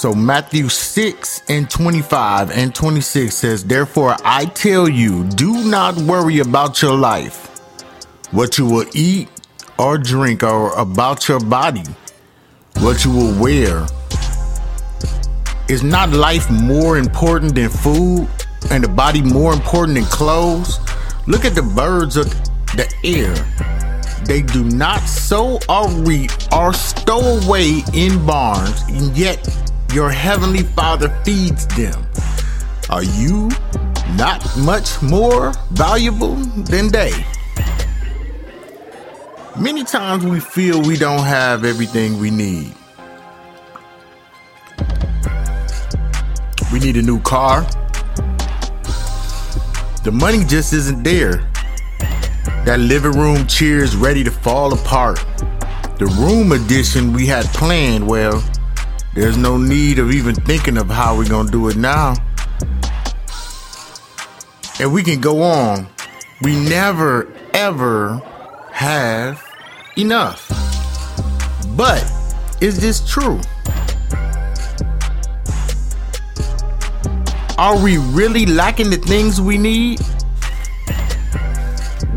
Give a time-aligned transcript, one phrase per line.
[0.00, 6.38] So Matthew 6 and 25 and 26 says, Therefore I tell you, do not worry
[6.38, 7.48] about your life,
[8.30, 9.28] what you will eat
[9.78, 11.82] or drink, or about your body,
[12.78, 13.86] what you will wear.
[15.68, 18.26] Is not life more important than food
[18.70, 20.78] and the body more important than clothes?
[21.26, 22.24] Look at the birds of
[22.74, 23.34] the air.
[24.24, 29.46] They do not sow or reap or stow away in barns, and yet
[29.92, 32.06] your heavenly Father feeds them.
[32.90, 33.50] Are you
[34.16, 37.12] not much more valuable than they?
[39.58, 42.72] Many times we feel we don't have everything we need.
[46.72, 47.62] We need a new car.
[50.04, 51.48] The money just isn't there.
[52.64, 55.24] That living room chair is ready to fall apart.
[55.98, 58.42] The room addition we had planned, well,
[59.14, 62.14] there's no need of even thinking of how we're gonna do it now.
[64.78, 65.88] And we can go on.
[66.42, 68.22] We never ever
[68.72, 69.44] have
[69.96, 70.48] enough.
[71.76, 72.02] But
[72.60, 73.40] is this true?
[77.58, 80.00] Are we really lacking the things we need?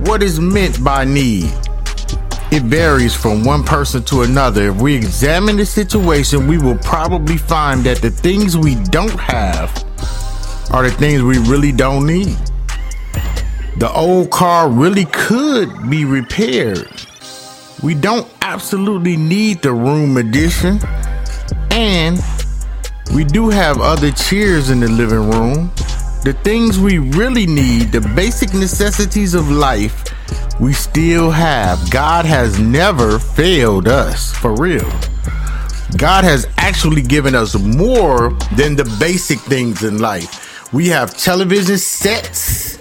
[0.08, 1.52] What is meant by need?
[2.54, 4.70] It varies from one person to another.
[4.70, 9.72] If we examine the situation, we will probably find that the things we don't have
[10.72, 12.38] are the things we really don't need.
[13.78, 16.88] The old car really could be repaired.
[17.82, 20.80] We don't absolutely need the room addition,
[21.72, 22.22] and
[23.16, 25.72] we do have other chairs in the living room.
[26.24, 30.06] The things we really need, the basic necessities of life,
[30.58, 31.92] we still have.
[31.92, 34.90] God has never failed us, for real.
[35.98, 40.72] God has actually given us more than the basic things in life.
[40.72, 42.80] We have television sets,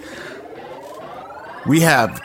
[1.67, 2.23] we have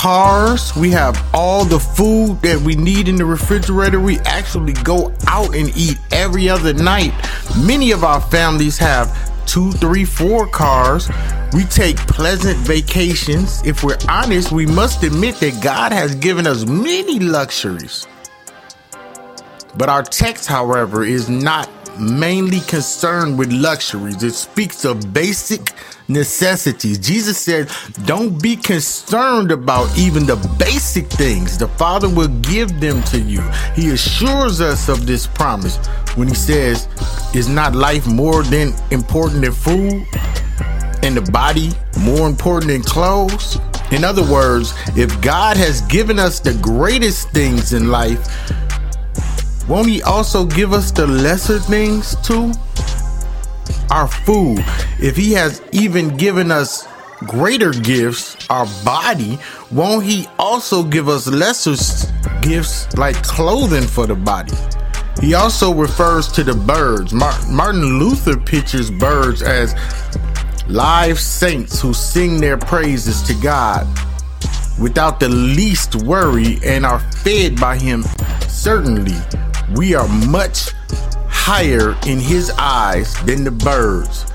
[0.00, 0.74] cars.
[0.74, 4.00] We have all the food that we need in the refrigerator.
[4.00, 7.12] We actually go out and eat every other night.
[7.66, 11.10] Many of our families have two, three, four cars.
[11.52, 13.62] We take pleasant vacations.
[13.66, 18.06] If we're honest, we must admit that God has given us many luxuries.
[19.76, 21.68] But our text, however, is not
[22.00, 24.22] mainly concerned with luxuries.
[24.22, 25.72] It speaks of basic
[26.08, 26.98] necessities.
[26.98, 27.70] Jesus said,
[28.04, 31.58] Don't be concerned about even the basic things.
[31.58, 33.40] The Father will give them to you.
[33.74, 35.76] He assures us of this promise
[36.16, 36.88] when He says,
[37.34, 40.06] Is not life more than important than food?
[41.02, 43.58] And the body more important than clothes?
[43.90, 48.20] In other words, if God has given us the greatest things in life,
[49.70, 52.52] won't He also give us the lesser things too?
[53.90, 54.64] our food,
[55.00, 56.86] if He has even given us
[57.20, 59.38] greater gifts, our body,
[59.70, 61.74] won't He also give us lesser
[62.40, 64.54] gifts like clothing for the body?
[65.20, 67.12] He also refers to the birds.
[67.12, 69.74] Martin Luther pictures birds as
[70.68, 73.86] live saints who sing their praises to God
[74.80, 78.02] without the least worry and are fed by Him.
[78.48, 79.16] Certainly,
[79.76, 80.72] we are much
[81.28, 84.26] higher in his eyes than the birds.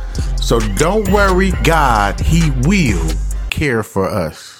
[0.42, 3.10] So don't worry, God, he will
[3.50, 4.55] care for us.